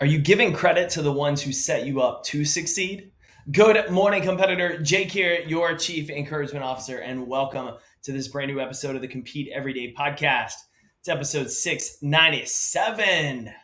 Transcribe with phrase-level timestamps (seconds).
[0.00, 3.12] Are you giving credit to the ones who set you up to succeed?
[3.52, 4.80] Good morning, competitor.
[4.80, 7.72] Jake here, your Chief Encouragement Officer, and welcome
[8.04, 10.54] to this brand new episode of the Compete Everyday podcast.
[11.00, 13.48] It's episode 697.
[13.48, 13.54] I'm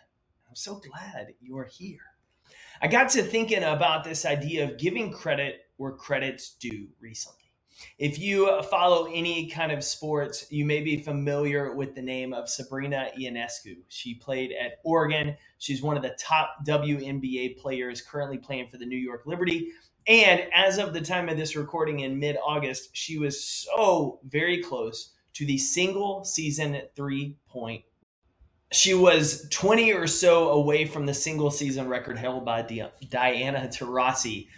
[0.52, 2.00] so glad you are here.
[2.82, 7.45] I got to thinking about this idea of giving credit where credit's due recently.
[7.98, 12.48] If you follow any kind of sports, you may be familiar with the name of
[12.48, 13.76] Sabrina Ionescu.
[13.88, 15.36] She played at Oregon.
[15.58, 19.72] She's one of the top WNBA players currently playing for the New York Liberty.
[20.06, 24.62] And as of the time of this recording in mid August, she was so very
[24.62, 27.82] close to the single season three point.
[28.72, 32.62] She was 20 or so away from the single season record held by
[33.10, 34.48] Diana Taurasi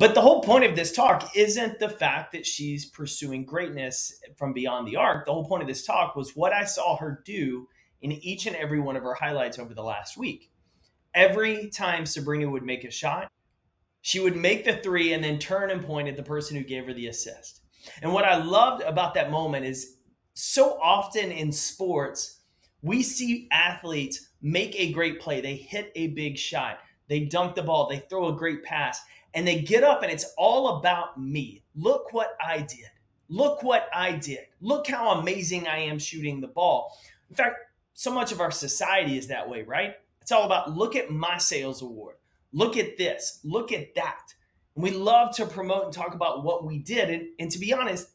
[0.00, 4.54] but the whole point of this talk isn't the fact that she's pursuing greatness from
[4.54, 5.26] beyond the arc.
[5.26, 7.68] The whole point of this talk was what I saw her do
[8.00, 10.50] in each and every one of her highlights over the last week.
[11.14, 13.30] Every time Sabrina would make a shot,
[14.00, 16.86] she would make the three and then turn and point at the person who gave
[16.86, 17.60] her the assist.
[18.00, 19.96] And what I loved about that moment is
[20.32, 22.40] so often in sports,
[22.80, 25.42] we see athletes make a great play.
[25.42, 26.78] They hit a big shot,
[27.10, 29.02] they dunk the ball, they throw a great pass
[29.34, 31.64] and they get up and it's all about me.
[31.74, 32.86] Look what I did.
[33.28, 34.46] Look what I did.
[34.60, 36.96] Look how amazing I am shooting the ball.
[37.28, 37.56] In fact,
[37.94, 39.94] so much of our society is that way, right?
[40.22, 42.14] It's all about look at my sales award.
[42.52, 43.40] Look at this.
[43.42, 44.32] Look at that.
[44.76, 47.10] And we love to promote and talk about what we did.
[47.10, 48.08] And, and to be honest,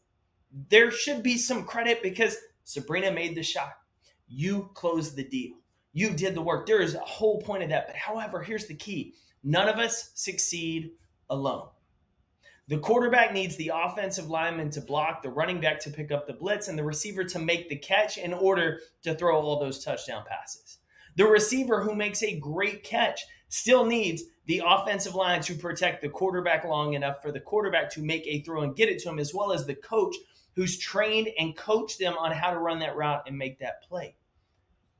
[0.69, 3.73] there should be some credit because Sabrina made the shot.
[4.29, 5.55] You closed the deal.
[5.95, 6.65] You did the work.
[6.65, 7.87] There is a whole point of that.
[7.87, 10.91] But however, here's the key none of us succeed
[11.29, 11.69] alone.
[12.67, 16.33] The quarterback needs the offensive lineman to block, the running back to pick up the
[16.33, 20.25] blitz, and the receiver to make the catch in order to throw all those touchdown
[20.27, 20.79] passes.
[21.15, 26.09] The receiver who makes a great catch still needs the offensive line to protect the
[26.09, 29.19] quarterback long enough for the quarterback to make a throw and get it to him,
[29.19, 30.15] as well as the coach
[30.57, 34.15] who's trained and coached them on how to run that route and make that play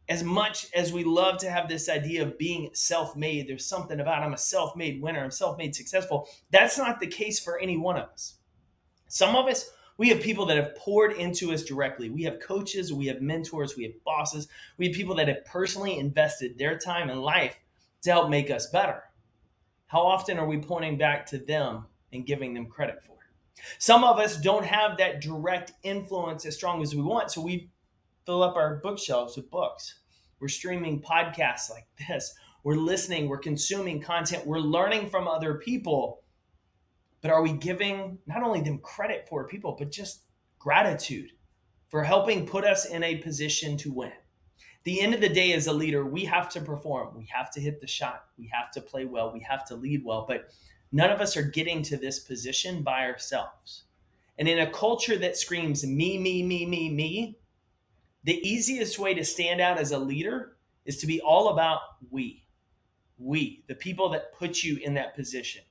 [0.08, 4.24] as much as we love to have this idea of being self-made there's something about
[4.24, 6.28] i'm a self-made winner i'm self-made successful.
[6.52, 8.36] That's not the case for any one of us.
[9.08, 12.10] Some of us we have people that have poured into us directly.
[12.10, 14.48] We have coaches we have mentors we have bosses.
[14.78, 17.58] We have people that have personally invested their time and life
[18.04, 19.04] to help make us better.
[19.88, 23.64] How often are we pointing back to them and giving them credit for it?
[23.80, 27.70] Some of us don't have that direct influence as strong as we want so we
[28.26, 30.00] fill up our bookshelves with books.
[30.40, 32.34] We're streaming podcasts like this.
[32.64, 36.24] We're listening, we're consuming content, we're learning from other people.
[37.22, 40.22] But are we giving not only them credit for people, but just
[40.60, 41.32] gratitude
[41.90, 44.12] for helping put us in a position to win?
[44.86, 47.18] the end of the day, as a leader, we have to perform.
[47.18, 48.26] We have to hit the shot.
[48.38, 49.34] We have to play well.
[49.34, 50.26] We have to lead well.
[50.28, 50.52] But
[50.92, 53.86] none of us are getting to this position by ourselves.
[54.38, 57.40] And in a culture that screams me, me, me, me, me,
[58.26, 62.44] the easiest way to stand out as a leader is to be all about we.
[63.18, 65.64] We, the people that put you in that position,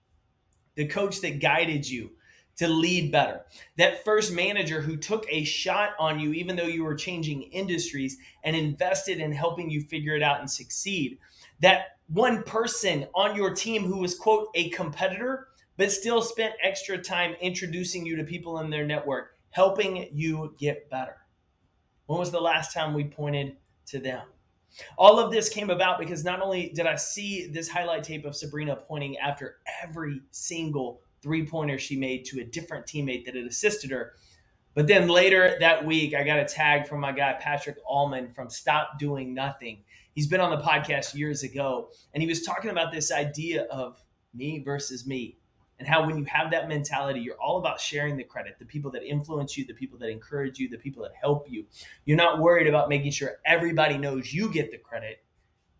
[0.76, 2.12] the coach that guided you
[2.56, 3.42] to lead better,
[3.76, 8.18] that first manager who took a shot on you, even though you were changing industries
[8.44, 11.18] and invested in helping you figure it out and succeed,
[11.60, 16.96] that one person on your team who was, quote, a competitor, but still spent extra
[16.96, 21.16] time introducing you to people in their network, helping you get better.
[22.06, 23.56] When was the last time we pointed
[23.86, 24.26] to them?
[24.98, 28.34] All of this came about because not only did I see this highlight tape of
[28.34, 33.46] Sabrina pointing after every single three pointer she made to a different teammate that had
[33.46, 34.14] assisted her,
[34.74, 38.50] but then later that week, I got a tag from my guy, Patrick Allman from
[38.50, 39.84] Stop Doing Nothing.
[40.14, 44.02] He's been on the podcast years ago, and he was talking about this idea of
[44.34, 45.38] me versus me
[45.78, 48.90] and how when you have that mentality you're all about sharing the credit the people
[48.90, 51.64] that influence you the people that encourage you the people that help you.
[52.04, 55.22] You're not worried about making sure everybody knows you get the credit.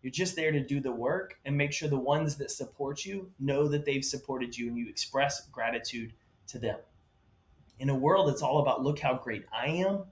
[0.02, 3.30] You're just there to do the work and make sure the ones that support you
[3.38, 6.12] know that they've supported you and you express gratitude
[6.48, 6.78] to them.
[7.78, 10.04] In a world that's all about look how great i am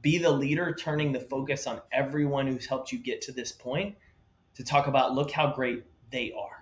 [0.00, 3.96] be the leader turning the focus on everyone who's helped you get to this point
[4.54, 6.57] to talk about look how great they are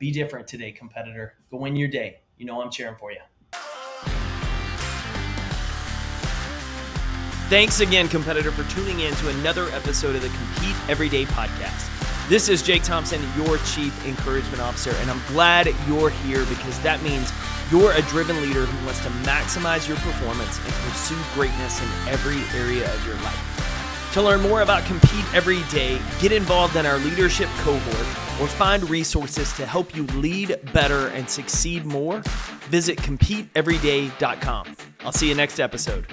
[0.00, 1.34] be different today, competitor.
[1.50, 2.20] Go win your day.
[2.38, 3.18] You know I'm cheering for you.
[7.50, 11.88] Thanks again, competitor, for tuning in to another episode of the Compete Everyday podcast.
[12.28, 17.02] This is Jake Thompson, your Chief Encouragement Officer, and I'm glad you're here because that
[17.02, 17.30] means
[17.70, 22.40] you're a driven leader who wants to maximize your performance and pursue greatness in every
[22.58, 23.59] area of your life.
[24.14, 28.88] To learn more about Compete Every Day, get involved in our leadership cohort, or find
[28.90, 32.20] resources to help you lead better and succeed more,
[32.68, 34.76] visit CompeteEveryday.com.
[35.04, 36.06] I'll see you next episode.